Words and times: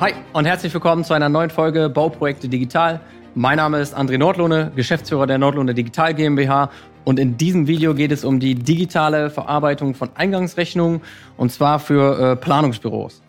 Hi 0.00 0.12
und 0.32 0.44
herzlich 0.44 0.74
willkommen 0.74 1.04
zu 1.04 1.14
einer 1.14 1.28
neuen 1.28 1.50
Folge 1.50 1.88
Bauprojekte 1.88 2.48
Digital. 2.48 3.00
Mein 3.34 3.56
Name 3.56 3.80
ist 3.80 3.96
André 3.96 4.18
Nordlohne, 4.18 4.72
Geschäftsführer 4.76 5.26
der 5.26 5.38
Nordlohne 5.38 5.74
Digital 5.74 6.14
GmbH 6.14 6.70
und 7.04 7.18
in 7.18 7.36
diesem 7.36 7.66
Video 7.66 7.94
geht 7.94 8.12
es 8.12 8.24
um 8.24 8.40
die 8.40 8.54
digitale 8.54 9.30
Verarbeitung 9.30 9.94
von 9.94 10.10
Eingangsrechnungen 10.14 11.00
und 11.36 11.52
zwar 11.52 11.78
für 11.78 12.32
äh, 12.32 12.36
Planungsbüros. 12.36 13.22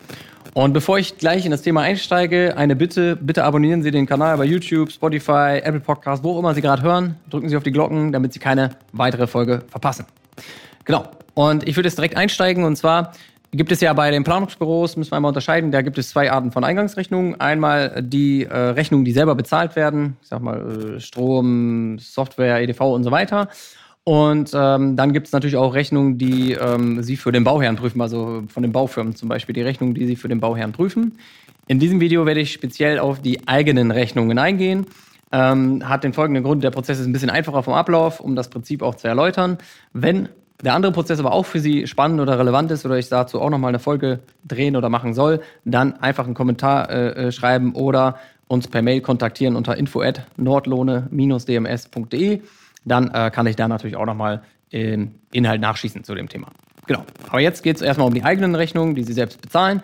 Und 0.54 0.72
bevor 0.72 0.98
ich 0.98 1.18
gleich 1.18 1.44
in 1.44 1.52
das 1.52 1.62
Thema 1.62 1.82
einsteige, 1.82 2.56
eine 2.56 2.74
Bitte, 2.74 3.16
bitte 3.16 3.44
abonnieren 3.44 3.82
Sie 3.82 3.90
den 3.90 4.06
Kanal 4.06 4.36
bei 4.38 4.44
YouTube, 4.44 4.90
Spotify, 4.90 5.60
Apple 5.62 5.80
Podcast, 5.80 6.24
wo 6.24 6.38
immer 6.38 6.54
Sie 6.54 6.62
gerade 6.62 6.82
hören. 6.82 7.16
Drücken 7.30 7.48
Sie 7.48 7.56
auf 7.56 7.62
die 7.62 7.70
Glocken, 7.70 8.12
damit 8.12 8.32
Sie 8.32 8.40
keine 8.40 8.70
weitere 8.92 9.26
Folge 9.26 9.62
verpassen. 9.68 10.06
Genau. 10.84 11.08
Und 11.34 11.68
ich 11.68 11.76
würde 11.76 11.88
jetzt 11.88 11.98
direkt 11.98 12.16
einsteigen 12.16 12.64
und 12.64 12.74
zwar 12.76 13.12
gibt 13.52 13.72
es 13.72 13.80
ja 13.80 13.92
bei 13.92 14.10
den 14.10 14.24
Planungsbüros, 14.24 14.96
müssen 14.96 15.12
wir 15.12 15.16
einmal 15.16 15.30
unterscheiden, 15.30 15.72
da 15.72 15.82
gibt 15.82 15.98
es 15.98 16.10
zwei 16.10 16.30
Arten 16.30 16.52
von 16.52 16.64
Eingangsrechnungen. 16.64 17.40
Einmal 17.40 18.02
die 18.02 18.44
äh, 18.44 18.56
Rechnungen, 18.56 19.04
die 19.04 19.12
selber 19.12 19.34
bezahlt 19.34 19.76
werden, 19.76 20.16
ich 20.22 20.28
sag 20.28 20.42
mal 20.42 20.96
äh, 20.96 21.00
Strom, 21.00 21.98
Software, 21.98 22.60
EDV 22.60 22.80
und 22.80 23.04
so 23.04 23.10
weiter. 23.10 23.48
Und 24.04 24.52
ähm, 24.54 24.96
dann 24.96 25.12
gibt 25.12 25.26
es 25.26 25.32
natürlich 25.32 25.56
auch 25.56 25.74
Rechnungen, 25.74 26.16
die 26.16 26.52
ähm, 26.52 27.02
Sie 27.02 27.16
für 27.16 27.30
den 27.30 27.44
Bauherrn 27.44 27.76
prüfen, 27.76 28.00
also 28.00 28.42
von 28.48 28.62
den 28.62 28.72
Baufirmen 28.72 29.14
zum 29.14 29.28
Beispiel 29.28 29.52
die 29.52 29.60
Rechnungen, 29.60 29.94
die 29.94 30.06
Sie 30.06 30.16
für 30.16 30.28
den 30.28 30.40
Bauherrn 30.40 30.72
prüfen. 30.72 31.18
In 31.66 31.78
diesem 31.78 32.00
Video 32.00 32.24
werde 32.24 32.40
ich 32.40 32.52
speziell 32.52 32.98
auf 32.98 33.20
die 33.20 33.46
eigenen 33.46 33.90
Rechnungen 33.90 34.38
eingehen. 34.38 34.86
Ähm, 35.30 35.86
hat 35.86 36.04
den 36.04 36.14
folgenden 36.14 36.42
Grund, 36.42 36.64
der 36.64 36.70
Prozess 36.70 36.98
ist 36.98 37.06
ein 37.06 37.12
bisschen 37.12 37.28
einfacher 37.28 37.62
vom 37.62 37.74
Ablauf, 37.74 38.20
um 38.20 38.34
das 38.34 38.48
Prinzip 38.48 38.82
auch 38.82 38.94
zu 38.94 39.08
erläutern. 39.08 39.58
Wenn 39.92 40.30
der 40.62 40.74
andere 40.74 40.92
Prozess 40.92 41.20
aber 41.20 41.32
auch 41.32 41.46
für 41.46 41.60
Sie 41.60 41.86
spannend 41.86 42.20
oder 42.20 42.38
relevant 42.38 42.70
ist 42.70 42.84
oder 42.84 42.98
ich 42.98 43.08
dazu 43.08 43.40
auch 43.40 43.50
nochmal 43.50 43.70
eine 43.70 43.78
Folge 43.78 44.20
drehen 44.46 44.76
oder 44.76 44.88
machen 44.88 45.14
soll, 45.14 45.40
dann 45.64 45.94
einfach 46.00 46.24
einen 46.24 46.34
Kommentar 46.34 46.90
äh, 46.90 47.28
äh 47.28 47.32
schreiben 47.32 47.74
oder 47.74 48.18
uns 48.48 48.66
per 48.66 48.82
Mail 48.82 49.00
kontaktieren 49.00 49.56
unter 49.56 49.76
info 49.76 50.00
at 50.00 50.22
nordlohne-dms.de. 50.36 52.40
Dann 52.84 53.10
äh, 53.10 53.30
kann 53.30 53.46
ich 53.46 53.56
da 53.56 53.68
natürlich 53.68 53.96
auch 53.96 54.06
nochmal 54.06 54.42
äh, 54.72 55.06
Inhalt 55.32 55.60
nachschießen 55.60 56.04
zu 56.04 56.14
dem 56.14 56.28
Thema. 56.28 56.48
Genau. 56.86 57.04
Aber 57.28 57.40
jetzt 57.40 57.62
geht 57.62 57.76
es 57.76 57.82
erstmal 57.82 58.08
um 58.08 58.14
die 58.14 58.24
eigenen 58.24 58.54
Rechnungen, 58.54 58.94
die 58.94 59.04
Sie 59.04 59.12
selbst 59.12 59.42
bezahlen. 59.42 59.82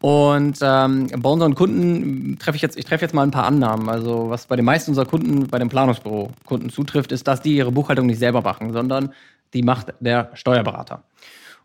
Und 0.00 0.58
ähm, 0.62 1.08
bei 1.18 1.30
unseren 1.30 1.54
Kunden 1.54 2.38
treffe 2.38 2.56
ich 2.56 2.62
jetzt, 2.62 2.78
ich 2.78 2.86
treffe 2.86 3.04
jetzt 3.04 3.14
mal 3.14 3.22
ein 3.22 3.30
paar 3.30 3.44
Annahmen. 3.44 3.88
Also 3.88 4.30
was 4.30 4.46
bei 4.46 4.56
den 4.56 4.64
meisten 4.64 4.90
unserer 4.90 5.06
Kunden, 5.06 5.46
bei 5.46 5.58
dem 5.58 5.68
Planungsbüro-Kunden 5.68 6.70
zutrifft, 6.70 7.12
ist, 7.12 7.28
dass 7.28 7.42
die 7.42 7.56
ihre 7.56 7.70
Buchhaltung 7.70 8.06
nicht 8.06 8.18
selber 8.18 8.40
machen, 8.40 8.72
sondern 8.72 9.12
die 9.54 9.62
macht 9.62 9.94
der 10.00 10.30
Steuerberater. 10.34 11.04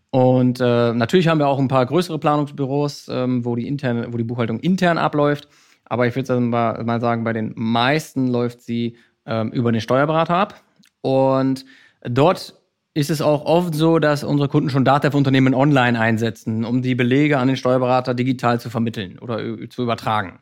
Und 0.09 0.61
äh, 0.61 0.93
natürlich 0.93 1.27
haben 1.27 1.39
wir 1.39 1.47
auch 1.47 1.59
ein 1.59 1.67
paar 1.67 1.85
größere 1.85 2.19
Planungsbüros, 2.19 3.09
ähm, 3.09 3.43
wo, 3.43 3.55
die 3.55 3.67
interne, 3.67 4.13
wo 4.13 4.17
die 4.17 4.23
Buchhaltung 4.23 4.59
intern 4.59 4.97
abläuft. 4.97 5.49
Aber 5.83 6.07
ich 6.07 6.15
würde 6.15 6.39
mal, 6.39 7.01
sagen, 7.01 7.23
bei 7.23 7.33
den 7.33 7.51
meisten 7.55 8.27
läuft 8.27 8.61
sie 8.61 8.97
ähm, 9.25 9.51
über 9.51 9.71
den 9.71 9.81
Steuerberater 9.81 10.35
ab. 10.35 10.63
Und 11.01 11.65
dort 12.01 12.55
ist 12.93 13.09
es 13.09 13.21
auch 13.21 13.43
oft 13.43 13.75
so, 13.75 13.99
dass 13.99 14.23
unsere 14.23 14.47
Kunden 14.47 14.69
schon 14.69 14.85
Datev-Unternehmen 14.85 15.53
online 15.53 15.99
einsetzen, 15.99 16.63
um 16.63 16.81
die 16.81 16.95
Belege 16.95 17.37
an 17.37 17.47
den 17.47 17.57
Steuerberater 17.57 18.13
digital 18.13 18.59
zu 18.59 18.69
vermitteln 18.69 19.19
oder 19.19 19.37
zu 19.69 19.83
übertragen. 19.83 20.39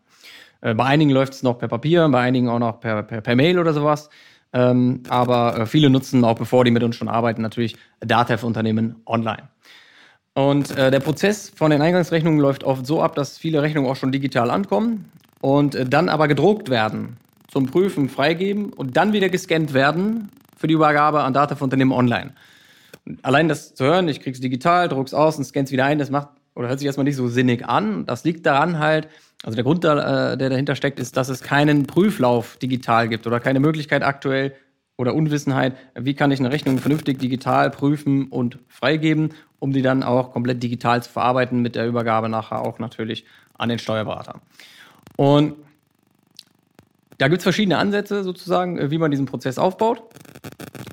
Äh, 0.62 0.76
bei 0.76 0.86
einigen 0.86 1.12
läuft 1.12 1.34
es 1.34 1.44
noch 1.44 1.58
per 1.58 1.68
Papier, 1.68 2.08
bei 2.10 2.22
einigen 2.22 2.48
auch 2.48 2.60
noch 2.60 2.80
per, 2.80 3.04
per, 3.04 3.22
per 3.22 3.36
Mail 3.36 3.60
oder 3.60 3.74
sowas. 3.74 4.10
Ähm, 4.54 5.02
aber 5.10 5.58
äh, 5.58 5.66
viele 5.66 5.90
nutzen 5.90 6.24
auch 6.24 6.38
bevor 6.38 6.64
die 6.64 6.72
mit 6.72 6.84
uns 6.84 6.96
schon 6.96 7.10
arbeiten 7.10 7.42
natürlich 7.42 7.76
Datev-Unternehmen 8.00 8.96
online. 9.06 9.50
Und 10.36 10.76
äh, 10.78 10.92
der 10.92 11.00
Prozess 11.00 11.52
von 11.56 11.72
den 11.72 11.82
Eingangsrechnungen 11.82 12.40
läuft 12.40 12.64
oft 12.64 12.86
so 12.86 13.02
ab, 13.02 13.16
dass 13.16 13.38
viele 13.38 13.62
Rechnungen 13.62 13.90
auch 13.90 13.96
schon 13.96 14.12
digital 14.12 14.50
ankommen 14.50 15.12
und 15.42 15.76
äh, 15.76 15.86
dann 15.86 16.10
aber 16.10 16.28
gedruckt 16.28 16.70
werden, 16.70 17.18
zum 17.52 17.68
Prüfen 17.68 18.10
freigeben 18.10 18.74
und 18.74 18.98
dann 18.98 19.14
wieder 19.14 19.30
gescannt 19.30 19.74
werden 19.74 20.30
für 20.56 20.68
die 20.68 20.74
Übergabe 20.74 21.24
an 21.24 21.34
Datev-Unternehmen 21.34 21.92
online. 21.92 22.34
Und 23.06 23.24
allein 23.26 23.48
das 23.48 23.76
zu 23.76 23.86
hören, 23.86 24.08
ich 24.08 24.22
krieg's 24.22 24.40
digital, 24.40 24.88
druck's 24.88 25.14
aus 25.14 25.38
und 25.38 25.44
scann's 25.44 25.72
wieder 25.72 25.86
ein, 25.86 26.00
das 26.00 26.10
macht 26.10 26.30
oder 26.56 26.68
hört 26.68 26.80
sich 26.80 26.86
erstmal 26.86 27.06
nicht 27.06 27.16
so 27.16 27.28
sinnig 27.28 27.68
an. 27.68 28.06
Das 28.06 28.24
liegt 28.24 28.46
daran 28.46 28.80
halt, 28.80 29.08
also 29.44 29.56
der 29.56 29.64
Grund, 29.64 29.84
der 29.84 30.36
dahinter 30.38 30.76
steckt, 30.76 31.00
ist, 31.00 31.18
dass 31.18 31.30
es 31.30 31.42
keinen 31.42 31.86
Prüflauf 31.86 32.58
digital 32.58 33.10
gibt 33.10 33.28
oder 33.28 33.40
keine 33.40 33.60
Möglichkeit 33.60 34.04
aktuell 34.04 34.54
oder 34.96 35.16
Unwissenheit, 35.16 35.76
wie 35.96 36.14
kann 36.14 36.32
ich 36.32 36.40
eine 36.40 36.52
Rechnung 36.52 36.78
vernünftig 36.78 37.20
digital 37.20 37.72
prüfen 37.72 38.28
und 38.28 38.60
freigeben, 38.68 39.34
um 39.60 39.74
die 39.74 39.82
dann 39.82 40.04
auch 40.04 40.32
komplett 40.32 40.62
digital 40.62 41.02
zu 41.02 41.10
verarbeiten 41.10 41.62
mit 41.62 41.76
der 41.76 41.88
Übergabe 41.88 42.30
nachher 42.30 42.62
auch 42.62 42.80
natürlich 42.80 43.26
an 43.58 43.70
den 43.70 43.80
Steuerberater. 43.80 44.40
Und 45.18 45.56
da 47.18 47.28
gibt 47.28 47.40
es 47.40 47.44
verschiedene 47.44 47.78
Ansätze 47.78 48.24
sozusagen, 48.24 48.92
wie 48.92 48.98
man 48.98 49.12
diesen 49.12 49.26
Prozess 49.26 49.58
aufbaut. 49.58 50.04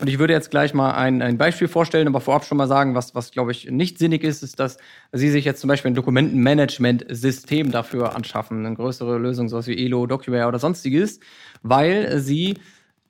Und 0.01 0.09
ich 0.09 0.19
würde 0.19 0.33
jetzt 0.33 0.51
gleich 0.51 0.73
mal 0.73 0.93
ein, 0.93 1.21
ein 1.21 1.37
Beispiel 1.37 1.69
vorstellen, 1.69 2.09
aber 2.09 2.23
vorab 2.23 2.47
schon 2.47 2.57
mal 2.57 2.67
sagen, 2.67 2.95
was, 2.95 3.15
was 3.15 3.33
glaube 3.33 3.53
ich 3.53 3.71
nicht 3.71 3.99
sinnig 3.99 4.25
ist, 4.25 4.43
ist, 4.43 4.59
dass 4.59 4.79
Sie 5.13 5.29
sich 5.29 5.45
jetzt 5.45 5.61
zum 5.61 5.69
Beispiel 5.69 5.91
ein 5.91 5.95
Dokumentenmanagement-System 5.95 7.71
dafür 7.71 8.17
anschaffen, 8.17 8.65
eine 8.65 8.75
größere 8.75 9.19
Lösung, 9.19 9.51
sowas 9.51 9.67
wie 9.67 9.85
Elo, 9.85 10.07
DocuWare 10.07 10.49
oder 10.49 10.59
sonstiges, 10.59 11.21
weil 11.63 12.19
Sie 12.19 12.55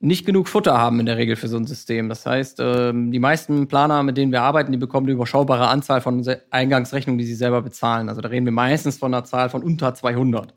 nicht 0.01 0.27
genug 0.27 0.49
Futter 0.49 0.79
haben 0.79 0.99
in 0.99 1.07
der 1.07 1.17
Regel 1.17 1.37
für 1.37 1.47
so 1.47 1.59
ein 1.59 1.67
System. 1.67 2.09
Das 2.09 2.27
heißt, 2.27 2.59
ähm, 2.61 3.13
die 3.13 3.19
meisten 3.21 3.69
Planer, 3.69 4.03
mit 4.03 4.17
denen 4.17 4.33
wir 4.33 4.43
arbeiten, 4.43 4.73
die 4.73 4.79
bekommen 4.79 5.07
eine 5.07 5.13
überschaubare 5.13 5.69
Anzahl 5.69 6.01
von 6.01 6.27
Eingangsrechnungen, 6.51 7.19
die 7.19 7.27
sie 7.27 7.35
selber 7.35 7.63
bezahlen. 7.63 8.09
Also 8.09 8.21
da 8.21 8.31
reden 8.31 8.47
wir 8.47 8.53
meistens 8.53 8.99
von 8.99 9.15
einer 9.15 9.25
Zahl 9.25 9.51
von 9.51 9.63
unter 9.63 9.95
200. 9.95 10.55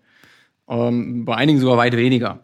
Ähm, 0.69 1.25
bei 1.25 1.35
einigen 1.35 1.59
sogar 1.59 1.77
weit 1.77 1.95
weniger. 1.95 2.39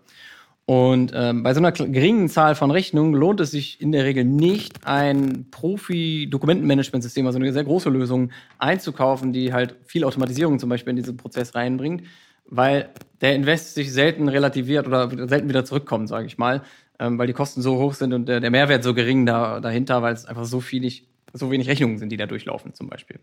Und 0.70 1.14
ähm, 1.16 1.42
bei 1.42 1.56
so 1.56 1.62
einer 1.62 1.72
geringen 1.72 2.30
Zahl 2.30 2.54
von 2.54 2.70
Rechnungen 2.70 3.16
lohnt 3.16 3.40
es 3.40 3.50
sich 3.50 3.82
in 3.82 3.92
der 3.92 4.06
Regel 4.06 4.24
nicht, 4.24 4.86
ein 4.86 5.48
Profi-Dokumentenmanagementsystem, 5.50 7.26
also 7.26 7.40
eine 7.40 7.52
sehr 7.52 7.64
große 7.64 7.90
Lösung 7.90 8.30
einzukaufen, 8.60 9.34
die 9.34 9.52
halt 9.52 9.78
viel 9.88 10.04
Automatisierung 10.04 10.60
zum 10.60 10.70
Beispiel 10.70 10.92
in 10.92 10.98
diesen 10.98 11.18
Prozess 11.18 11.56
reinbringt, 11.56 12.04
weil 12.46 12.90
der 13.20 13.34
Invest 13.34 13.74
sich 13.74 13.92
selten 13.92 14.30
relativiert 14.30 14.86
oder 14.86 15.10
selten 15.28 15.50
wieder 15.50 15.66
zurückkommt, 15.66 16.08
sage 16.08 16.28
ich 16.28 16.38
mal, 16.38 16.62
ähm, 17.00 17.18
weil 17.18 17.26
die 17.26 17.34
Kosten 17.34 17.64
so 17.64 17.80
hoch 17.80 17.96
sind 17.96 18.14
und 18.14 18.30
der, 18.30 18.40
der 18.40 18.52
Mehrwert 18.52 18.84
so 18.84 18.94
gering 18.94 19.26
da, 19.26 19.62
dahinter, 19.62 20.04
weil 20.04 20.14
es 20.14 20.26
einfach 20.26 20.46
so 20.46 20.62
viel 20.62 20.82
nicht, 20.82 21.08
so 21.34 21.50
wenig 21.50 21.68
Rechnungen 21.68 21.98
sind, 21.98 22.12
die 22.12 22.18
da 22.18 22.28
durchlaufen 22.28 22.76
zum 22.76 22.90
Beispiel. 22.90 23.20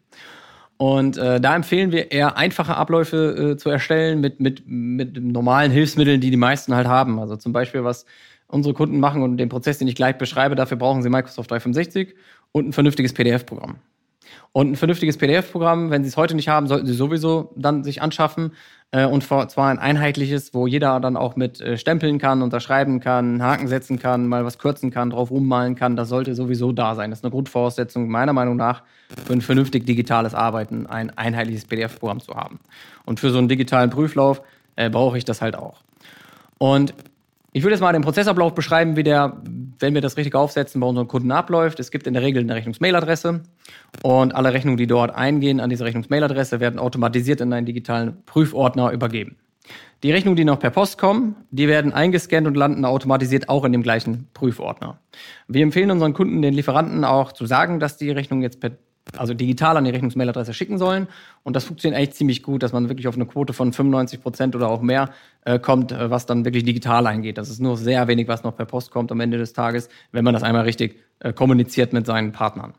Und 0.79 1.17
äh, 1.17 1.41
da 1.41 1.57
empfehlen 1.57 1.91
wir 1.91 2.13
eher 2.13 2.37
einfache 2.37 2.77
Abläufe 2.77 3.53
äh, 3.53 3.57
zu 3.57 3.71
erstellen 3.71 4.21
mit, 4.21 4.41
mit, 4.41 4.63
mit 4.67 5.23
normalen 5.23 5.71
Hilfsmitteln, 5.73 6.21
die 6.21 6.31
die 6.31 6.37
meisten 6.37 6.75
halt 6.75 6.87
haben. 6.87 7.19
Also 7.19 7.37
zum 7.37 7.53
Beispiel, 7.53 7.83
was 7.83 8.05
unsere 8.47 8.75
Kunden 8.75 9.01
machen 9.01 9.23
und 9.23 9.39
den 9.39 9.49
Prozess, 9.49 9.79
den 9.79 9.89
ich 9.89 9.95
gleich 9.95 10.19
beschreibe, 10.19 10.55
dafür 10.55 10.77
brauchen 10.77 11.03
sie 11.03 11.09
Microsoft 11.09 11.51
365 11.51 12.15
und 12.53 12.69
ein 12.69 12.73
vernünftiges 12.73 13.15
PDF-Programm. 13.15 13.77
Und 14.53 14.73
ein 14.73 14.77
vernünftiges 14.77 15.19
PDF-Programm, 15.19 15.91
wenn 15.91 16.03
Sie 16.03 16.09
es 16.09 16.17
heute 16.17 16.35
nicht 16.35 16.49
haben, 16.49 16.67
sollten 16.67 16.87
Sie 16.87 16.95
sowieso 16.95 17.53
dann 17.57 17.85
sich 17.85 18.03
anschaffen. 18.03 18.53
Äh, 18.91 19.05
und 19.07 19.23
zwar 19.23 19.69
ein 19.69 19.79
einheitliches, 19.79 20.55
wo 20.55 20.67
jeder 20.67 21.01
dann 21.01 21.17
auch 21.17 21.37
mit 21.37 21.61
äh, 21.61 21.77
stempeln 21.77 22.19
kann, 22.19 22.43
unterschreiben 22.43 23.01
kann, 23.01 23.43
Haken 23.43 23.69
setzen 23.69 23.99
kann, 23.99 24.29
mal 24.29 24.45
was 24.45 24.59
kürzen 24.59 24.91
kann, 24.91 25.11
drauf 25.11 25.31
rummalen 25.31 25.75
kann. 25.75 25.97
Das 25.97 26.09
sollte 26.09 26.35
sowieso 26.35 26.73
da 26.73 26.95
sein. 26.95 27.11
Das 27.11 27.19
ist 27.19 27.25
eine 27.25 27.33
Grundvoraussetzung 27.33 28.09
meiner 28.09 28.33
Meinung 28.33 28.57
nach 28.57 28.83
für 29.27 29.33
ein 29.33 29.41
vernünftig 29.41 29.87
digitales 29.87 30.35
Arbeiten, 30.35 30.87
ein 30.87 31.11
einheitliches 31.17 31.65
PDF-Programm 31.65 32.21
zu 32.21 32.35
haben. 32.35 32.61
Und 33.05 33.21
für 33.21 33.31
so 33.31 33.39
einen 33.39 33.49
digitalen 33.49 33.91
Prüflauf 33.91 34.43
äh, 34.77 34.89
brauche 34.89 35.19
ich 35.19 35.25
das 35.25 35.43
halt 35.43 35.57
auch. 35.57 35.83
Und 36.59 36.95
ich 37.57 37.63
würde 37.63 37.73
jetzt 37.73 37.81
mal 37.81 37.95
den 37.95 38.03
Prozessablauf 38.03 38.55
beschreiben, 38.55 38.97
wie 38.97 39.03
der, 39.03 39.41
wenn 39.79 39.95
wir 39.95 40.03
das 40.03 40.19
richtig 40.19 40.35
aufsetzen, 40.35 40.79
bei 40.79 40.87
unseren 40.87 41.09
Kunden 41.09 41.33
abläuft. 41.33 41.81
Es 41.81 41.91
gibt 41.91 42.07
in 42.07 42.13
der 42.13 42.23
Regel 42.23 42.43
eine 42.43 42.55
Rechnungsmailadresse 42.55 43.45
und 44.03 44.35
alle 44.35 44.53
Rechnungen, 44.53 44.77
die 44.77 44.87
dort 44.87 45.15
eingehen 45.15 45.59
an 45.61 45.71
diese 45.71 45.87
Rechnungsmailadresse, 45.87 46.61
werden 46.61 46.79
automatisiert 46.79 47.41
in 47.41 47.55
einen 47.55 47.65
digitalen 47.65 48.23
Prüfordner 48.27 48.93
übergeben. 48.93 49.37
Die 50.03 50.13
Rechnungen, 50.13 50.37
die 50.37 50.45
noch 50.45 50.59
per 50.59 50.69
Post 50.69 50.99
kommen, 50.99 51.35
die 51.51 51.67
werden 51.67 51.95
eingescannt 51.95 52.47
und 52.47 52.59
landen 52.59 52.85
automatisiert 52.85 53.49
auch 53.49 53.65
in 53.65 53.73
dem 53.73 53.83
gleichen 53.83 54.29
Prüfordner. 54.35 55.01
Wir 55.49 55.63
empfehlen 55.63 55.91
unseren 55.91 56.13
Kunden, 56.13 56.43
den 56.43 56.53
Lieferanten 56.53 57.07
auch 57.07 57.33
zu 57.33 57.47
sagen, 57.47 57.81
dass 57.81 57.97
die 57.97 58.11
Rechnung 58.11 58.43
jetzt 58.43 58.61
per 58.61 58.73
also 59.17 59.35
digital 59.35 59.77
an 59.77 59.85
die 59.85 59.91
Rechnungsmailadresse 59.91 60.53
schicken 60.53 60.79
sollen. 60.79 61.07
Und 61.43 61.55
das 61.55 61.65
funktioniert 61.65 61.99
eigentlich 61.99 62.15
ziemlich 62.15 62.43
gut, 62.43 62.63
dass 62.63 62.73
man 62.73 62.89
wirklich 62.89 63.09
auf 63.09 63.15
eine 63.15 63.27
Quote 63.27 63.53
von 63.53 63.73
95 63.73 64.21
Prozent 64.23 64.57
oder 64.57 64.69
auch 64.69 64.83
mehr 64.83 65.11
äh, 65.45 65.59
kommt, 65.59 65.93
äh, 65.93 66.11
was 66.11 66.27
dann 66.27 66.45
wirklich 66.45 66.65
digital 66.65 67.07
eingeht. 67.07 67.39
Das 67.39 67.49
ist 67.49 67.61
nur 67.61 67.77
sehr 67.77 68.09
wenig, 68.09 68.29
was 68.29 68.43
noch 68.43 68.57
per 68.57 68.67
Post 68.67 68.91
kommt 68.91 69.13
am 69.13 69.21
Ende 69.21 69.39
des 69.39 69.53
Tages, 69.53 69.89
wenn 70.13 70.25
man 70.25 70.35
das 70.35 70.43
einmal 70.43 70.63
richtig 70.63 71.01
äh, 71.21 71.33
kommuniziert 71.33 71.93
mit 71.93 72.07
seinen 72.07 72.33
Partnern. 72.33 72.75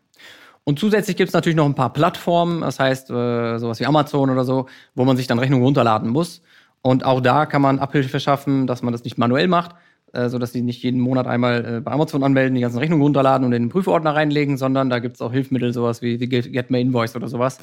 Und 0.63 0.79
zusätzlich 0.79 1.15
gibt 1.15 1.29
es 1.29 1.33
natürlich 1.33 1.56
noch 1.56 1.65
ein 1.65 1.75
paar 1.75 1.94
Plattformen, 1.94 2.59
das 2.59 2.77
heißt 2.77 3.09
äh, 3.09 3.57
sowas 3.57 3.79
wie 3.79 3.85
Amazon 3.85 4.29
oder 4.29 4.44
so, 4.44 4.65
wo 4.95 5.06
man 5.06 5.15
sich 5.15 5.25
dann 5.25 5.39
Rechnungen 5.39 5.63
runterladen 5.63 6.09
muss. 6.09 6.41
Und 6.81 7.06
auch 7.06 7.21
da 7.21 7.45
kann 7.45 7.62
man 7.62 7.79
Abhilfe 7.79 8.19
schaffen, 8.19 8.68
dass 8.68 8.81
man 8.81 8.91
das 8.91 9.03
nicht 9.06 9.18
manuell 9.18 9.47
macht, 9.47 9.75
äh, 10.18 10.30
sodass 10.30 10.52
sie 10.52 10.64
nicht 10.64 10.81
jeden 10.81 11.00
Monat 11.00 11.28
einmal 11.28 11.78
äh, 11.78 11.80
bei 11.80 11.92
Amazon 11.92 12.24
anmelden, 12.24 12.56
die 12.56 12.62
ganzen 12.62 12.80
Rechnungen 12.80 13.04
runterladen 13.04 13.46
und 13.46 13.54
in 13.54 13.64
den 13.64 13.69
Prüfordner 13.69 14.16
reinlegen, 14.16 14.58
sondern 14.58 14.90
da 14.90 14.98
gibt 14.98 15.16
es 15.16 15.22
auch 15.22 15.31
Hilfsmittel, 15.31 15.74
sowas 15.74 16.02
wie, 16.02 16.19
wie 16.19 16.28
Get 16.28 16.72
My 16.72 16.81
Invoice 16.81 17.16
oder 17.16 17.28
sowas, 17.28 17.60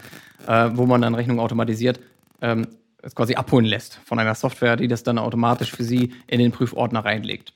äh, 0.46 0.70
wo 0.74 0.86
man 0.86 1.02
dann 1.02 1.16
Rechnungen 1.16 1.40
automatisiert 1.40 1.98
ähm, 2.40 2.68
quasi 3.16 3.34
abholen 3.34 3.64
lässt 3.64 3.98
von 4.04 4.20
einer 4.20 4.36
Software, 4.36 4.76
die 4.76 4.86
das 4.86 5.02
dann 5.02 5.18
automatisch 5.18 5.72
für 5.72 5.82
sie 5.82 6.12
in 6.28 6.38
den 6.38 6.52
Prüfordner 6.52 7.04
reinlegt. 7.04 7.52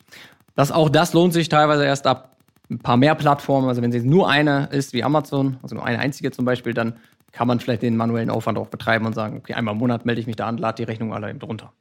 Das, 0.57 0.73
auch 0.73 0.89
das 0.89 1.13
lohnt 1.13 1.33
sich 1.33 1.49
teilweise 1.49 1.85
erst 1.85 2.09
ab 2.09 2.37
ein 2.69 2.81
paar 2.81 2.97
mehr 2.97 3.15
Plattformen. 3.15 3.69
Also 3.69 3.81
wenn 3.83 3.93
es 3.93 4.03
nur 4.03 4.29
eine 4.29 4.69
ist 4.73 4.93
wie 4.95 5.05
Amazon, 5.05 5.59
also 5.63 5.77
nur 5.77 5.85
eine 5.85 6.01
einzige 6.01 6.33
zum 6.33 6.45
Beispiel, 6.45 6.75
dann 6.75 6.95
kann 7.31 7.47
man 7.47 7.61
vielleicht 7.61 7.83
den 7.83 7.97
manuellen 7.97 8.31
Aufwand 8.31 8.59
auch 8.59 8.67
betreiben 8.67 9.07
und 9.07 9.15
sagen, 9.15 9.37
okay, 9.37 9.55
einmal 9.55 9.75
im 9.75 9.79
Monat 9.79 10.05
melde 10.05 10.21
ich 10.21 10.27
mich 10.27 10.35
da 10.35 10.49
an, 10.49 10.59
lade 10.59 10.77
die 10.77 10.91
Rechnung 10.91 11.15
alle 11.15 11.31
eben 11.31 11.39
drunter. 11.39 11.73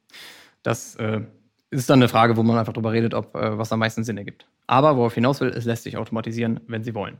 Das 0.61 0.95
äh, 0.97 1.21
ist 1.69 1.89
dann 1.89 1.99
eine 1.99 2.07
Frage, 2.07 2.37
wo 2.37 2.43
man 2.43 2.57
einfach 2.57 2.73
drüber 2.73 2.91
redet, 2.91 3.13
ob 3.13 3.35
äh, 3.35 3.57
was 3.57 3.71
am 3.71 3.79
meisten 3.79 4.03
Sinn 4.03 4.17
ergibt. 4.17 4.47
Aber 4.67 4.97
worauf 4.97 5.13
hinaus 5.13 5.41
will, 5.41 5.49
es 5.49 5.65
lässt 5.65 5.83
sich 5.83 5.97
automatisieren, 5.97 6.59
wenn 6.67 6.83
Sie 6.83 6.95
wollen. 6.95 7.19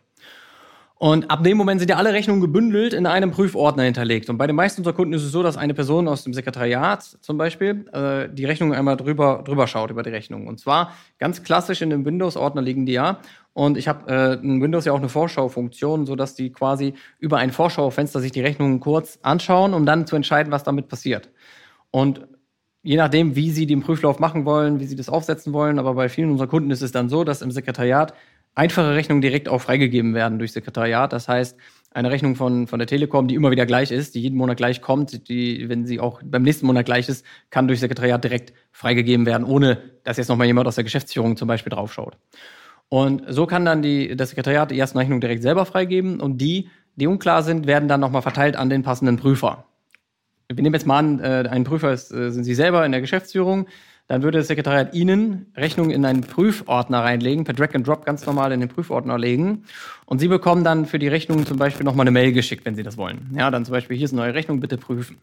Und 1.00 1.30
ab 1.30 1.44
dem 1.44 1.58
Moment 1.58 1.80
sind 1.80 1.90
ja 1.92 1.98
alle 1.98 2.12
Rechnungen 2.12 2.42
gebündelt 2.42 2.94
in 2.94 3.06
einem 3.06 3.30
Prüfordner 3.30 3.84
hinterlegt. 3.84 4.32
Und 4.32 4.40
bei 4.40 4.48
den 4.48 4.56
meisten 4.56 4.82
unserer 4.82 4.96
Kunden 4.96 5.14
ist 5.14 5.24
es 5.24 5.32
so, 5.32 5.44
dass 5.44 5.56
eine 5.56 5.76
Person 5.76 6.08
aus 6.08 6.24
dem 6.24 6.34
Sekretariat 6.34 7.04
zum 7.04 7.38
Beispiel 7.38 7.88
äh, 7.94 8.34
die 8.34 8.46
Rechnung 8.46 8.74
einmal 8.74 8.98
drüber, 8.98 9.44
drüber 9.46 9.68
schaut 9.68 9.92
über 9.92 10.02
die 10.02 10.10
Rechnung. 10.10 10.48
Und 10.48 10.60
zwar 10.60 10.94
ganz 11.20 11.44
klassisch 11.44 11.84
in 11.84 11.92
dem 11.92 12.04
Windows-Ordner 12.04 12.64
liegen 12.64 12.88
die 12.88 12.94
ja. 12.94 13.20
Und 13.54 13.78
ich 13.78 13.88
habe 13.88 14.12
äh, 14.12 14.34
in 14.44 14.60
Windows 14.60 14.86
ja 14.86 14.94
auch 14.94 14.98
eine 14.98 15.10
Vorschaufunktion, 15.10 16.08
sodass 16.08 16.34
die 16.34 16.52
quasi 16.52 16.96
über 17.20 17.38
ein 17.38 17.52
Vorschaufenster 17.52 18.20
sich 18.20 18.32
die 18.32 18.42
Rechnungen 18.42 18.80
kurz 18.80 19.20
anschauen, 19.22 19.76
um 19.76 19.86
dann 19.86 20.08
zu 20.08 20.16
entscheiden, 20.16 20.52
was 20.52 20.64
damit 20.64 20.88
passiert. 20.90 21.30
Und 21.92 22.28
je 22.84 22.98
nachdem, 22.98 23.36
wie 23.36 23.52
Sie 23.52 23.66
den 23.66 23.82
Prüflauf 23.82 24.20
machen 24.20 24.46
wollen, 24.46 24.80
wie 24.80 24.86
Sie 24.86 24.96
das 24.96 25.10
aufsetzen 25.10 25.54
wollen, 25.54 25.80
aber 25.80 25.94
bei 25.94 26.10
vielen 26.10 26.32
unserer 26.32 26.48
Kunden 26.48 26.72
ist 26.72 26.82
es 26.82 26.92
dann 26.92 27.10
so, 27.10 27.24
dass 27.24 27.42
im 27.42 27.52
Sekretariat 27.52 28.14
einfache 28.56 28.96
Rechnungen 28.96 29.22
direkt 29.22 29.50
auch 29.50 29.62
freigegeben 29.62 30.16
werden 30.16 30.40
durch 30.40 30.52
Sekretariat. 30.52 31.14
Das 31.14 31.28
heißt, 31.28 31.58
eine 31.92 32.12
Rechnung 32.12 32.36
von, 32.36 32.68
von 32.68 32.80
der 32.80 32.88
Telekom, 32.88 33.28
die 33.28 33.36
immer 33.36 33.52
wieder 33.52 33.66
gleich 33.66 33.92
ist, 33.92 34.16
die 34.16 34.22
jeden 34.22 34.38
Monat 34.38 34.58
gleich 34.58 34.82
kommt, 34.82 35.30
die, 35.30 35.70
wenn 35.70 35.86
sie 35.86 36.00
auch 36.00 36.22
beim 36.24 36.44
nächsten 36.44 36.66
Monat 36.66 36.86
gleich 36.86 37.08
ist, 37.08 37.26
kann 37.50 37.68
durch 37.68 37.80
Sekretariat 37.80 38.24
direkt 38.24 38.54
freigegeben 38.72 39.26
werden, 39.26 39.44
ohne 39.46 39.80
dass 40.04 40.18
jetzt 40.18 40.28
nochmal 40.28 40.48
jemand 40.48 40.68
aus 40.68 40.76
der 40.76 40.84
Geschäftsführung 40.84 41.38
zum 41.38 41.48
Beispiel 41.48 41.72
draufschaut. 41.72 42.18
Und 42.90 43.24
so 43.28 43.46
kann 43.46 43.66
dann 43.66 43.82
die, 43.82 44.16
das 44.16 44.30
Sekretariat 44.30 44.72
die 44.72 44.80
ersten 44.80 44.98
Rechnungen 44.98 45.22
direkt 45.22 45.44
selber 45.44 45.66
freigeben 45.66 46.20
und 46.20 46.40
die, 46.40 46.70
die 46.96 47.08
unklar 47.08 47.44
sind, 47.44 47.68
werden 47.68 47.88
dann 47.88 48.00
nochmal 48.00 48.22
verteilt 48.22 48.56
an 48.56 48.70
den 48.70 48.84
passenden 48.84 49.18
Prüfer. 49.18 49.66
Wir 50.50 50.64
nehmen 50.64 50.76
jetzt 50.76 50.88
mal 50.88 51.00
an, 51.00 51.20
äh, 51.20 51.48
ein 51.50 51.64
Prüfer 51.66 51.92
ist, 51.92 52.12
äh, 52.12 52.32
sind 52.32 52.44
Sie 52.44 52.56
selber 52.56 52.86
in 52.86 52.92
der 52.92 53.02
Geschäftsführung 53.02 53.68
dann 54.08 54.24
würde 54.24 54.38
das 54.38 54.48
Sekretariat 54.48 54.94
Ihnen 54.94 55.48
Rechnungen 55.56 55.92
in 55.92 56.06
einen 56.06 56.22
Prüfordner 56.22 57.04
reinlegen, 57.04 57.44
per 57.44 57.54
Drag 57.54 57.76
and 57.76 57.86
Drop 57.86 58.06
ganz 58.06 58.26
normal 58.26 58.54
in 58.54 58.62
den 58.62 58.70
Prüfordner 58.70 59.18
legen. 59.18 59.64
Und 60.06 60.20
Sie 60.20 60.30
bekommen 60.30 60.64
dann 60.64 60.86
für 60.86 60.98
die 60.98 61.10
Rechnungen 61.10 61.46
zum 61.46 61.58
Beispiel 61.58 61.84
nochmal 61.84 62.06
eine 62.06 62.12
Mail 62.12 62.32
geschickt, 62.32 62.66
wenn 62.66 62.76
Sie 62.76 62.84
das 62.84 62.98
wollen. 62.98 63.30
Ja, 63.38 63.52
dann 63.52 63.66
zum 63.66 63.74
Beispiel, 63.74 63.98
hier 63.98 64.06
ist 64.06 64.14
eine 64.14 64.22
neue 64.22 64.34
Rechnung, 64.34 64.62
bitte 64.62 64.78
prüfen. 64.78 65.18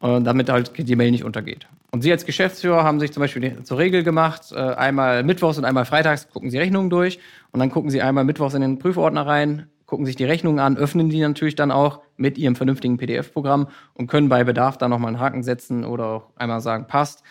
Und 0.00 0.24
damit 0.24 0.48
halt 0.48 0.72
die 0.76 0.96
Mail 0.96 1.10
nicht 1.12 1.24
untergeht. 1.24 1.68
Und 1.92 2.02
Sie 2.02 2.10
als 2.10 2.24
Geschäftsführer 2.24 2.82
haben 2.82 2.98
sich 2.98 3.12
zum 3.12 3.20
Beispiel 3.20 3.62
zur 3.62 3.78
Regel 3.78 4.02
gemacht, 4.02 4.50
äh, 4.50 4.56
einmal 4.56 5.22
mittwochs 5.22 5.58
und 5.58 5.64
einmal 5.64 5.84
freitags 5.84 6.28
gucken 6.30 6.50
Sie 6.50 6.58
Rechnungen 6.58 6.90
durch 6.90 7.20
und 7.52 7.60
dann 7.60 7.70
gucken 7.70 7.90
Sie 7.90 8.00
einmal 8.00 8.24
mittwochs 8.24 8.54
in 8.54 8.62
den 8.62 8.78
Prüfordner 8.78 9.26
rein, 9.26 9.66
gucken 9.86 10.06
sich 10.06 10.16
die 10.16 10.24
Rechnungen 10.24 10.58
an, 10.58 10.76
öffnen 10.78 11.10
die 11.10 11.20
natürlich 11.20 11.54
dann 11.54 11.70
auch 11.70 12.00
mit 12.20 12.38
Ihrem 12.38 12.54
vernünftigen 12.54 12.96
PDF-Programm 12.96 13.68
und 13.94 14.06
können 14.06 14.28
bei 14.28 14.44
Bedarf 14.44 14.78
dann 14.78 14.90
nochmal 14.90 15.08
einen 15.08 15.20
Haken 15.20 15.42
setzen 15.42 15.84
oder 15.84 16.06
auch 16.06 16.30
einmal 16.36 16.60
sagen, 16.60 16.86
passt. 16.86 17.22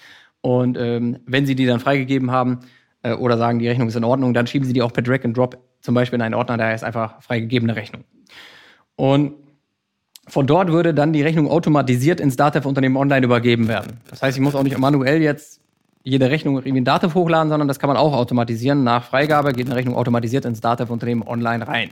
Und 0.42 0.78
ähm, 0.78 1.20
wenn 1.26 1.46
Sie 1.46 1.56
die 1.56 1.66
dann 1.66 1.80
freigegeben 1.80 2.32
haben 2.32 2.60
äh, 3.04 3.14
oder 3.14 3.38
sagen, 3.38 3.60
die 3.60 3.68
Rechnung 3.68 3.88
ist 3.88 3.96
in 3.96 4.04
Ordnung, 4.04 4.34
dann 4.34 4.48
schieben 4.48 4.68
Sie 4.68 4.74
die 4.74 4.82
auch 4.82 4.94
per 4.94 5.04
Drag 5.04 5.24
and 5.24 5.38
Drop 5.38 5.58
zum 5.82 5.96
Beispiel 5.96 6.18
in 6.18 6.22
einen 6.22 6.36
Ordner, 6.36 6.58
der 6.58 6.68
heißt 6.68 6.84
einfach 6.84 7.22
freigegebene 7.22 7.76
Rechnung. 7.76 8.04
Und 8.96 9.34
von 10.28 10.46
dort 10.46 10.72
würde 10.72 10.94
dann 10.94 11.14
die 11.14 11.22
Rechnung 11.22 11.50
automatisiert 11.50 12.20
ins 12.20 12.36
Datev-Unternehmen 12.36 12.98
online 12.98 13.26
übergeben 13.26 13.68
werden. 13.68 13.98
Das 14.10 14.22
heißt, 14.22 14.38
ich 14.38 14.44
muss 14.44 14.56
auch 14.56 14.64
nicht 14.64 14.78
manuell 14.78 15.22
jetzt 15.22 15.62
jede 16.04 16.30
Rechnung 16.30 16.56
irgendwie 16.56 16.78
in 16.78 16.86
Datev 16.86 17.14
hochladen, 17.16 17.50
sondern 17.50 17.68
das 17.68 17.80
kann 17.80 17.88
man 17.88 17.98
auch 17.98 18.14
automatisieren. 18.14 18.84
Nach 18.84 19.04
Freigabe 19.04 19.54
geht 19.54 19.68
eine 19.68 19.76
Rechnung 19.76 19.96
automatisiert 19.96 20.46
ins 20.46 20.62
Datev-Unternehmen 20.62 21.24
online 21.24 21.68
rein. 21.68 21.90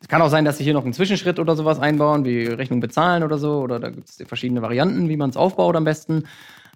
Es 0.00 0.08
kann 0.08 0.22
auch 0.22 0.28
sein, 0.28 0.44
dass 0.44 0.58
Sie 0.58 0.64
hier 0.64 0.74
noch 0.74 0.84
einen 0.84 0.92
Zwischenschritt 0.92 1.38
oder 1.38 1.56
sowas 1.56 1.80
einbauen, 1.80 2.24
wie 2.24 2.46
Rechnung 2.46 2.80
bezahlen 2.80 3.22
oder 3.22 3.38
so, 3.38 3.60
oder 3.60 3.80
da 3.80 3.90
gibt 3.90 4.08
es 4.08 4.22
verschiedene 4.26 4.62
Varianten, 4.62 5.08
wie 5.08 5.16
man 5.16 5.30
es 5.30 5.36
aufbaut 5.36 5.76
am 5.76 5.84
besten. 5.84 6.24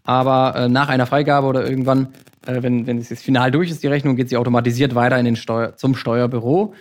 Aber 0.04 0.54
äh, 0.56 0.68
nach 0.68 0.88
einer 0.88 1.06
Freigabe 1.06 1.46
oder 1.46 1.68
irgendwann, 1.68 2.08
äh, 2.46 2.62
wenn, 2.62 2.86
wenn 2.86 2.98
es 2.98 3.10
jetzt 3.10 3.22
final 3.22 3.50
durch 3.52 3.70
ist, 3.70 3.82
die 3.82 3.86
Rechnung, 3.86 4.16
geht 4.16 4.28
sie 4.28 4.36
automatisiert 4.36 4.94
weiter 4.94 5.18
in 5.18 5.24
den 5.24 5.36
Steuer, 5.36 5.76
zum 5.76 5.94
Steuerbüro 5.94 6.74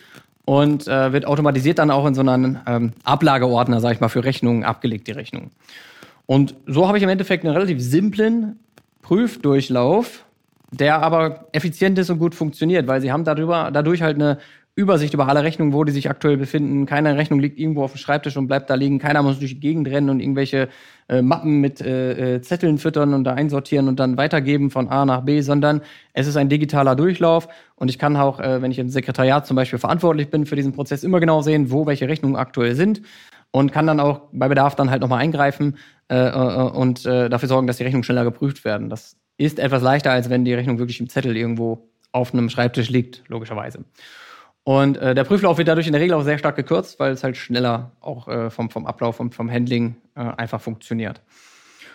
und 0.46 0.88
äh, 0.88 1.14
wird 1.14 1.28
automatisiert 1.28 1.78
dann 1.78 1.92
auch 1.92 2.06
in 2.08 2.16
so 2.16 2.22
einen 2.22 2.60
ähm, 2.66 2.94
Ablageordner, 3.04 3.80
sag 3.80 3.94
ich 3.94 4.00
mal, 4.00 4.10
für 4.10 4.24
Rechnungen 4.24 4.64
abgelegt, 4.64 5.08
die 5.08 5.12
Rechnung. 5.12 5.52
Und 6.26 6.56
so 6.66 6.88
habe 6.88 6.98
ich 6.98 7.04
im 7.04 7.10
Endeffekt 7.10 7.46
einen 7.46 7.54
relativ 7.54 7.80
simplen 7.82 8.60
Prüfdurchlauf, 9.02 10.26
der 10.72 11.02
aber 11.04 11.48
effizient 11.52 12.00
ist 12.00 12.10
und 12.10 12.20
gut 12.20 12.34
funktioniert, 12.34 12.88
weil 12.88 13.02
sie 13.02 13.12
haben 13.12 13.24
darüber, 13.24 13.70
dadurch 13.72 14.02
halt 14.02 14.16
eine 14.16 14.40
Übersicht 14.76 15.14
über 15.14 15.28
alle 15.28 15.44
Rechnungen, 15.44 15.74
wo 15.74 15.84
die 15.84 15.92
sich 15.92 16.10
aktuell 16.10 16.38
befinden. 16.38 16.86
Keine 16.86 17.18
Rechnung 17.18 17.40
liegt 17.40 17.60
irgendwo 17.60 17.84
auf 17.84 17.92
dem 17.92 17.98
Schreibtisch 17.98 18.38
und 18.38 18.48
bleibt 18.48 18.70
da 18.70 18.76
liegen. 18.76 19.00
Keiner 19.00 19.22
muss 19.22 19.40
durch 19.40 19.56
die 19.56 19.60
Gegend 19.60 19.88
rennen 19.90 20.10
und 20.10 20.22
irgendwelche 20.22 20.70
äh, 21.10 21.22
Mappen 21.22 21.60
mit 21.60 21.82
äh, 21.82 22.36
äh, 22.36 22.42
Zetteln 22.42 22.78
füttern 22.78 23.14
und 23.14 23.26
da 23.26 23.34
einsortieren 23.34 23.90
und 23.90 24.00
dann 24.00 24.16
weitergeben 24.16 24.72
von 24.72 24.88
A 24.88 25.06
nach 25.06 25.22
B, 25.22 25.42
sondern 25.42 25.82
es 26.14 26.26
ist 26.26 26.38
ein 26.38 26.48
digitaler 26.48 26.96
Durchlauf 26.96 27.50
und 27.76 27.90
ich 27.90 28.00
kann 28.00 28.16
auch, 28.16 28.40
äh, 28.40 28.62
wenn 28.62 28.72
ich 28.72 28.80
im 28.80 28.88
Sekretariat 28.88 29.46
zum 29.46 29.56
Beispiel 29.56 29.78
verantwortlich 29.78 30.30
bin 30.30 30.46
für 30.46 30.56
diesen 30.56 30.72
Prozess, 30.72 31.04
immer 31.04 31.20
genau 31.20 31.42
sehen, 31.42 31.70
wo 31.70 31.86
welche 31.86 32.08
Rechnungen 32.08 32.38
aktuell 32.38 32.76
sind 32.76 33.02
und 33.52 33.74
kann 33.74 33.88
dann 33.88 34.00
auch 34.00 34.22
bei 34.32 34.48
Bedarf 34.48 34.76
dann 34.76 34.90
halt 34.90 35.02
nochmal 35.02 35.20
eingreifen 35.20 35.76
äh, 36.08 36.16
äh, 36.16 36.70
und 36.72 37.06
dafür 37.06 37.50
sorgen, 37.50 37.68
dass 37.68 37.76
die 37.78 37.84
Rechnungen 37.84 38.06
schneller 38.06 38.24
geprüft 38.24 38.64
werden. 38.64 38.90
Das 38.90 39.18
ist 39.38 39.60
etwas 39.60 39.82
leichter, 39.82 40.12
als 40.12 40.30
wenn 40.30 40.46
die 40.46 40.54
Rechnung 40.54 40.80
wirklich 40.80 41.02
im 41.02 41.10
Zettel 41.10 41.36
irgendwo 41.36 41.90
auf 42.14 42.34
einem 42.34 42.50
Schreibtisch 42.50 42.90
liegt, 42.90 43.24
logischerweise. 43.28 43.84
Und 44.64 44.98
äh, 44.98 45.16
der 45.16 45.24
Prüflauf 45.24 45.58
wird 45.58 45.68
dadurch 45.68 45.88
in 45.88 45.94
der 45.94 46.02
Regel 46.02 46.16
auch 46.16 46.24
sehr 46.24 46.38
stark 46.38 46.56
gekürzt, 46.56 47.00
weil 47.00 47.12
es 47.14 47.24
halt 47.24 47.36
schneller 47.36 47.94
auch 48.00 48.28
äh, 48.28 48.50
vom, 48.50 48.70
vom 48.70 48.86
Ablauf 48.86 49.20
und 49.20 49.34
vom 49.34 49.50
Handling 49.50 49.96
äh, 50.16 50.20
einfach 50.20 50.62
funktioniert. 50.62 51.22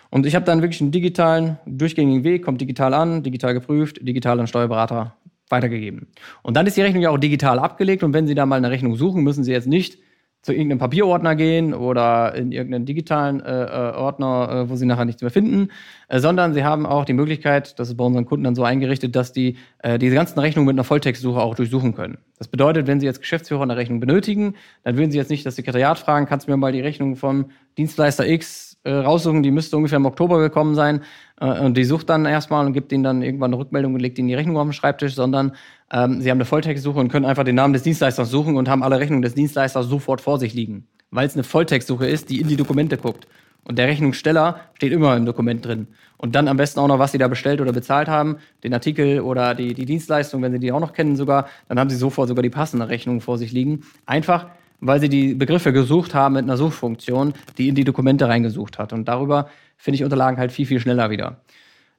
Und 0.09 0.25
ich 0.25 0.35
habe 0.35 0.45
dann 0.45 0.61
wirklich 0.61 0.81
einen 0.81 0.91
digitalen, 0.91 1.57
durchgängigen 1.65 2.23
Weg, 2.23 2.43
kommt 2.43 2.61
digital 2.61 2.93
an, 2.93 3.23
digital 3.23 3.53
geprüft, 3.53 3.99
digital 4.01 4.39
an 4.39 4.47
Steuerberater 4.47 5.15
weitergegeben. 5.49 6.07
Und 6.43 6.55
dann 6.57 6.67
ist 6.67 6.77
die 6.77 6.81
Rechnung 6.81 7.01
ja 7.01 7.09
auch 7.09 7.17
digital 7.17 7.59
abgelegt 7.59 8.03
und 8.03 8.13
wenn 8.13 8.27
Sie 8.27 8.35
da 8.35 8.45
mal 8.45 8.57
eine 8.57 8.69
Rechnung 8.69 8.95
suchen, 8.95 9.23
müssen 9.23 9.43
Sie 9.43 9.51
jetzt 9.51 9.67
nicht 9.67 9.99
zu 10.47 10.53
irgendeinem 10.53 10.79
Papierordner 10.79 11.35
gehen 11.35 11.73
oder 11.73 12.33
in 12.33 12.53
irgendeinen 12.53 12.85
digitalen 12.85 13.41
äh, 13.41 13.65
äh, 13.65 13.95
Ordner, 13.95 14.49
äh, 14.49 14.69
wo 14.69 14.77
sie 14.77 14.85
nachher 14.85 15.03
nichts 15.03 15.21
mehr 15.21 15.29
finden, 15.29 15.71
äh, 16.07 16.21
sondern 16.21 16.53
sie 16.53 16.63
haben 16.63 16.85
auch 16.85 17.03
die 17.03 17.11
Möglichkeit, 17.11 17.77
das 17.77 17.89
ist 17.89 17.97
bei 17.97 18.05
unseren 18.05 18.23
Kunden 18.23 18.45
dann 18.45 18.55
so 18.55 18.63
eingerichtet, 18.63 19.13
dass 19.17 19.33
die 19.33 19.57
äh, 19.79 19.99
diese 19.99 20.15
ganzen 20.15 20.39
Rechnungen 20.39 20.65
mit 20.65 20.75
einer 20.75 20.85
Volltextsuche 20.85 21.41
auch 21.41 21.53
durchsuchen 21.53 21.93
können. 21.93 22.17
Das 22.37 22.47
bedeutet, 22.47 22.87
wenn 22.87 23.01
Sie 23.01 23.09
als 23.09 23.19
Geschäftsführer 23.19 23.63
eine 23.63 23.75
Rechnung 23.75 23.99
benötigen, 23.99 24.55
dann 24.85 24.95
würden 24.95 25.11
Sie 25.11 25.17
jetzt 25.17 25.29
nicht 25.29 25.45
das 25.45 25.57
Sekretariat 25.57 25.99
fragen, 25.99 26.27
kannst 26.27 26.47
du 26.47 26.51
mir 26.51 26.55
mal 26.57 26.71
die 26.71 26.79
Rechnung 26.79 27.17
vom 27.17 27.51
Dienstleister 27.77 28.25
X 28.25 28.76
äh, 28.87 28.93
raussuchen, 28.93 29.43
die 29.43 29.51
müsste 29.51 29.77
ungefähr 29.77 29.97
im 29.97 30.05
Oktober 30.05 30.39
gekommen 30.39 30.75
sein 30.75 31.01
äh, 31.39 31.59
und 31.59 31.75
die 31.75 31.83
sucht 31.83 32.09
dann 32.09 32.25
erstmal 32.25 32.65
und 32.65 32.73
gibt 32.73 32.91
ihnen 32.91 33.03
dann 33.03 33.21
irgendwann 33.21 33.53
eine 33.53 33.59
Rückmeldung 33.59 33.93
und 33.93 33.99
legt 33.99 34.17
ihnen 34.17 34.29
die 34.29 34.33
Rechnung 34.33 34.57
auf 34.57 34.65
den 34.65 34.73
Schreibtisch, 34.73 35.13
sondern 35.13 35.53
ähm, 35.91 36.21
sie 36.21 36.31
haben 36.31 36.37
eine 36.37 36.45
Volltextsuche 36.45 36.99
und 36.99 37.09
können 37.09 37.25
einfach 37.25 37.43
den 37.43 37.55
Namen 37.55 37.73
des 37.73 37.83
Dienstleisters 37.83 38.31
suchen 38.31 38.55
und 38.55 38.69
haben 38.69 38.83
alle 38.83 38.99
Rechnungen 38.99 39.21
des 39.21 39.35
Dienstleisters 39.35 39.87
sofort 39.87 40.21
vor 40.21 40.39
sich 40.39 40.53
liegen, 40.53 40.87
weil 41.11 41.27
es 41.27 41.33
eine 41.33 41.43
Volltextsuche 41.43 42.07
ist, 42.07 42.29
die 42.29 42.39
in 42.39 42.47
die 42.47 42.55
Dokumente 42.55 42.97
guckt. 42.97 43.27
Und 43.67 43.77
der 43.77 43.87
Rechnungssteller 43.87 44.61
steht 44.75 44.93
immer 44.93 45.17
im 45.17 45.25
Dokument 45.25 45.65
drin. 45.65 45.87
Und 46.15 46.35
dann 46.35 46.47
am 46.47 46.55
besten 46.55 46.79
auch 46.79 46.87
noch, 46.87 46.99
was 46.99 47.11
sie 47.11 47.17
da 47.17 47.27
bestellt 47.27 47.59
oder 47.59 47.73
bezahlt 47.73 48.07
haben, 48.07 48.37
den 48.63 48.73
Artikel 48.73 49.19
oder 49.19 49.53
die, 49.53 49.73
die 49.73 49.85
Dienstleistung, 49.85 50.41
wenn 50.41 50.53
sie 50.53 50.59
die 50.59 50.71
auch 50.71 50.79
noch 50.79 50.93
kennen 50.93 51.17
sogar, 51.17 51.49
dann 51.67 51.77
haben 51.77 51.89
sie 51.89 51.97
sofort 51.97 52.29
sogar 52.29 52.43
die 52.43 52.49
passende 52.49 52.87
Rechnung 52.87 53.19
vor 53.19 53.37
sich 53.37 53.51
liegen. 53.51 53.81
Einfach, 54.05 54.47
weil 54.79 54.99
sie 54.99 55.09
die 55.09 55.33
Begriffe 55.33 55.73
gesucht 55.73 56.13
haben 56.13 56.35
mit 56.35 56.43
einer 56.43 56.57
Suchfunktion, 56.57 57.33
die 57.57 57.67
in 57.67 57.75
die 57.75 57.83
Dokumente 57.83 58.27
reingesucht 58.27 58.77
hat. 58.77 58.93
Und 58.93 59.07
darüber 59.07 59.49
finde 59.77 59.95
ich 59.95 60.03
Unterlagen 60.03 60.37
halt 60.37 60.51
viel, 60.51 60.65
viel 60.65 60.79
schneller 60.79 61.09
wieder. 61.09 61.41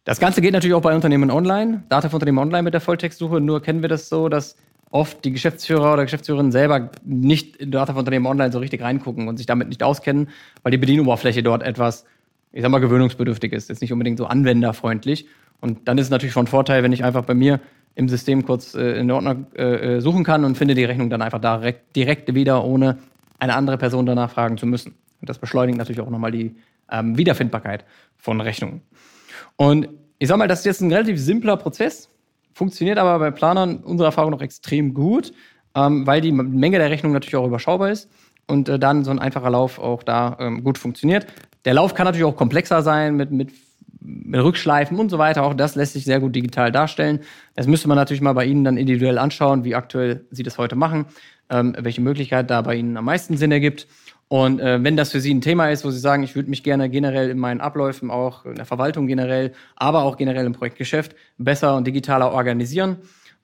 Das 0.04 0.20
Ganze 0.20 0.40
geht 0.40 0.52
natürlich 0.52 0.74
auch 0.74 0.82
bei 0.82 0.94
Unternehmen 0.94 1.30
online, 1.30 1.82
Data 1.88 2.08
für 2.08 2.16
Unternehmen 2.16 2.38
online 2.38 2.62
mit 2.62 2.74
der 2.74 2.80
Volltextsuche. 2.80 3.40
Nur 3.40 3.62
kennen 3.62 3.82
wir 3.82 3.88
das 3.88 4.08
so, 4.08 4.28
dass 4.28 4.56
oft 4.90 5.24
die 5.24 5.32
Geschäftsführer 5.32 5.92
oder 5.92 6.04
Geschäftsführerinnen 6.04 6.52
selber 6.52 6.90
nicht 7.04 7.56
in 7.56 7.70
Data 7.70 7.92
für 7.92 7.98
Unternehmen 7.98 8.26
online 8.26 8.52
so 8.52 8.58
richtig 8.58 8.80
reingucken 8.80 9.28
und 9.28 9.36
sich 9.36 9.46
damit 9.46 9.68
nicht 9.68 9.82
auskennen, 9.82 10.30
weil 10.62 10.72
die 10.72 10.78
Bedienoberfläche 10.78 11.42
dort 11.42 11.62
etwas, 11.62 12.06
ich 12.52 12.62
sag 12.62 12.70
mal, 12.70 12.78
gewöhnungsbedürftig 12.78 13.52
ist. 13.52 13.70
Ist 13.70 13.82
nicht 13.82 13.92
unbedingt 13.92 14.18
so 14.18 14.26
anwenderfreundlich. 14.26 15.26
Und 15.60 15.88
dann 15.88 15.98
ist 15.98 16.06
es 16.06 16.10
natürlich 16.10 16.32
von 16.32 16.46
Vorteil, 16.46 16.82
wenn 16.82 16.92
ich 16.92 17.04
einfach 17.04 17.24
bei 17.24 17.34
mir 17.34 17.60
im 17.98 18.08
System 18.08 18.46
kurz 18.46 18.74
äh, 18.74 19.00
in 19.00 19.10
Ordner 19.10 19.36
äh, 19.56 19.96
äh, 19.96 20.00
suchen 20.00 20.22
kann 20.22 20.44
und 20.44 20.56
finde 20.56 20.74
die 20.74 20.84
Rechnung 20.84 21.10
dann 21.10 21.20
einfach 21.20 21.40
direkt, 21.40 21.96
direkt 21.96 22.32
wieder, 22.34 22.64
ohne 22.64 22.98
eine 23.38 23.54
andere 23.54 23.76
Person 23.76 24.06
danach 24.06 24.30
fragen 24.30 24.56
zu 24.56 24.66
müssen. 24.66 24.94
Und 25.20 25.28
das 25.28 25.38
beschleunigt 25.38 25.78
natürlich 25.78 26.00
auch 26.00 26.10
nochmal 26.10 26.30
die 26.30 26.54
ähm, 26.90 27.18
Wiederfindbarkeit 27.18 27.84
von 28.16 28.40
Rechnungen. 28.40 28.82
Und 29.56 29.88
ich 30.18 30.28
sag 30.28 30.38
mal, 30.38 30.46
das 30.46 30.60
ist 30.60 30.66
jetzt 30.66 30.80
ein 30.80 30.92
relativ 30.92 31.18
simpler 31.18 31.56
Prozess 31.56 32.08
funktioniert 32.58 32.98
aber 32.98 33.18
bei 33.20 33.30
Planern 33.30 33.78
unserer 33.78 34.08
Erfahrung 34.08 34.32
noch 34.32 34.42
extrem 34.42 34.92
gut, 34.92 35.32
ähm, 35.74 36.06
weil 36.06 36.20
die 36.20 36.32
Menge 36.32 36.78
der 36.78 36.90
Rechnung 36.90 37.12
natürlich 37.12 37.36
auch 37.36 37.46
überschaubar 37.46 37.90
ist 37.90 38.10
und 38.48 38.68
äh, 38.68 38.78
dann 38.78 39.04
so 39.04 39.12
ein 39.12 39.20
einfacher 39.20 39.50
Lauf 39.50 39.78
auch 39.78 40.02
da 40.02 40.36
ähm, 40.40 40.64
gut 40.64 40.76
funktioniert. 40.76 41.26
Der 41.64 41.74
Lauf 41.74 41.94
kann 41.94 42.04
natürlich 42.04 42.24
auch 42.24 42.36
komplexer 42.36 42.82
sein 42.82 43.16
mit, 43.16 43.30
mit, 43.30 43.50
mit 44.00 44.42
Rückschleifen 44.42 44.98
und 44.98 45.10
so 45.10 45.18
weiter. 45.18 45.42
Auch 45.42 45.54
das 45.54 45.74
lässt 45.74 45.94
sich 45.94 46.04
sehr 46.04 46.20
gut 46.20 46.34
digital 46.34 46.72
darstellen. 46.72 47.20
Das 47.54 47.66
müsste 47.66 47.88
man 47.88 47.96
natürlich 47.96 48.20
mal 48.20 48.32
bei 48.32 48.44
Ihnen 48.44 48.64
dann 48.64 48.76
individuell 48.76 49.18
anschauen, 49.18 49.64
wie 49.64 49.74
aktuell 49.74 50.24
Sie 50.30 50.42
das 50.42 50.58
heute 50.58 50.76
machen, 50.76 51.06
ähm, 51.50 51.74
welche 51.78 52.00
Möglichkeit 52.00 52.50
da 52.50 52.62
bei 52.62 52.76
Ihnen 52.76 52.96
am 52.96 53.04
meisten 53.04 53.36
Sinn 53.36 53.52
ergibt. 53.52 53.86
Und 54.28 54.60
äh, 54.60 54.82
wenn 54.84 54.96
das 54.96 55.12
für 55.12 55.20
Sie 55.20 55.32
ein 55.32 55.40
Thema 55.40 55.70
ist, 55.70 55.84
wo 55.84 55.90
Sie 55.90 55.98
sagen, 55.98 56.22
ich 56.22 56.34
würde 56.34 56.50
mich 56.50 56.62
gerne 56.62 56.90
generell 56.90 57.30
in 57.30 57.38
meinen 57.38 57.60
Abläufen, 57.60 58.10
auch 58.10 58.44
in 58.44 58.56
der 58.56 58.66
Verwaltung 58.66 59.06
generell, 59.06 59.52
aber 59.76 60.02
auch 60.02 60.16
generell 60.16 60.44
im 60.44 60.52
Projektgeschäft 60.52 61.16
besser 61.38 61.76
und 61.76 61.86
digitaler 61.86 62.32
organisieren 62.32 62.98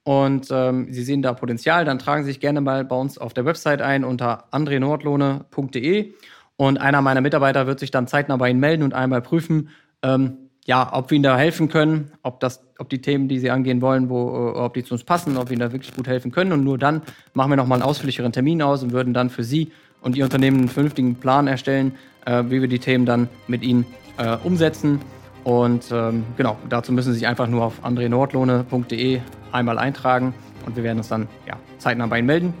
und 0.05 0.49
ähm, 0.51 0.87
Sie 0.91 1.03
sehen 1.03 1.23
da 1.23 1.33
Potenzial, 1.33 1.83
dann 1.83 1.97
tragen 1.97 2.23
Sie 2.23 2.29
sich 2.29 2.39
gerne 2.39 2.61
mal 2.61 2.85
bei 2.85 2.95
uns 2.95 3.17
auf 3.17 3.33
der 3.33 3.43
Website 3.45 3.81
ein 3.81 4.03
unter 4.03 4.53
andrenordlohne.de 4.53 6.13
und 6.57 6.77
einer 6.77 7.01
meiner 7.01 7.21
Mitarbeiter 7.21 7.65
wird 7.65 7.79
sich 7.79 7.89
dann 7.89 8.05
zeitnah 8.05 8.37
bei 8.37 8.51
Ihnen 8.51 8.59
melden 8.59 8.83
und 8.83 8.93
einmal 8.93 9.23
prüfen, 9.23 9.69
ähm, 10.03 10.44
ja, 10.65 10.91
ob 10.93 11.11
wir 11.11 11.15
Ihnen 11.15 11.23
da 11.23 11.37
helfen 11.37 11.69
können, 11.69 12.11
ob 12.23 12.39
das, 12.39 12.63
ob 12.79 12.89
die 12.89 12.99
Themen, 12.99 13.27
die 13.27 13.39
Sie 13.39 13.51
angehen 13.51 13.81
wollen, 13.81 14.09
wo, 14.09 14.53
äh, 14.55 14.59
ob 14.59 14.73
die 14.73 14.83
zu 14.83 14.93
uns 14.93 15.03
passen, 15.03 15.37
ob 15.37 15.49
wir 15.49 15.53
Ihnen 15.53 15.61
da 15.61 15.71
wirklich 15.71 15.95
gut 15.95 16.07
helfen 16.07 16.31
können. 16.31 16.51
Und 16.51 16.63
nur 16.63 16.77
dann 16.77 17.01
machen 17.33 17.51
wir 17.51 17.55
nochmal 17.55 17.77
einen 17.77 17.87
ausführlicheren 17.87 18.31
Termin 18.31 18.61
aus 18.61 18.83
und 18.83 18.91
würden 18.91 19.13
dann 19.13 19.29
für 19.29 19.43
Sie 19.43 19.71
und 20.01 20.15
Ihr 20.15 20.23
Unternehmen 20.23 20.57
einen 20.59 20.69
vernünftigen 20.69 21.15
Plan 21.15 21.47
erstellen, 21.47 21.93
äh, 22.25 22.43
wie 22.47 22.61
wir 22.61 22.67
die 22.67 22.79
Themen 22.79 23.05
dann 23.05 23.29
mit 23.47 23.63
Ihnen 23.63 23.85
äh, 24.17 24.37
umsetzen. 24.43 24.99
Und 25.43 25.91
ähm, 25.91 26.23
genau, 26.37 26.57
dazu 26.67 26.91
müssen 26.91 27.13
Sie 27.13 27.19
sich 27.19 27.27
einfach 27.27 27.47
nur 27.47 27.63
auf 27.63 27.85
andrenordlohne.de 27.85 29.19
einmal 29.51 29.77
eintragen 29.77 30.33
und 30.65 30.75
wir 30.75 30.83
werden 30.83 30.97
uns 30.97 31.09
dann 31.09 31.27
ja, 31.47 31.57
zeitnah 31.77 32.07
bei 32.07 32.17
Ihnen 32.17 32.25
melden. 32.25 32.53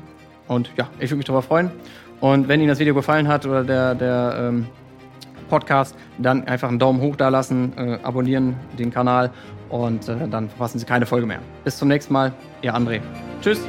Und 0.47 0.69
ja, 0.77 0.87
ich 0.99 1.09
würde 1.09 1.17
mich 1.17 1.25
darüber 1.25 1.41
freuen. 1.41 1.71
Und 2.19 2.47
wenn 2.47 2.59
Ihnen 2.59 2.69
das 2.69 2.77
Video 2.77 2.93
gefallen 2.93 3.27
hat 3.27 3.47
oder 3.47 3.63
der, 3.63 3.95
der 3.95 4.35
ähm, 4.39 4.67
Podcast, 5.49 5.95
dann 6.17 6.47
einfach 6.47 6.69
einen 6.69 6.79
Daumen 6.79 7.01
hoch 7.01 7.15
da 7.15 7.29
lassen, 7.29 7.73
äh, 7.77 7.99
abonnieren 8.03 8.55
den 8.77 8.91
Kanal 8.91 9.31
und 9.69 10.07
äh, 10.07 10.27
dann 10.29 10.49
verpassen 10.49 10.79
Sie 10.79 10.85
keine 10.85 11.05
Folge 11.05 11.25
mehr. 11.25 11.39
Bis 11.63 11.77
zum 11.77 11.87
nächsten 11.87 12.13
Mal, 12.13 12.33
Ihr 12.61 12.75
André. 12.75 13.01
Tschüss. 13.41 13.59